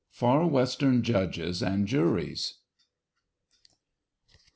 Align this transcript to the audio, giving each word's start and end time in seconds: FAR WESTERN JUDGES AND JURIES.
FAR 0.09 0.47
WESTERN 0.47 1.03
JUDGES 1.03 1.61
AND 1.61 1.85
JURIES. 1.87 2.55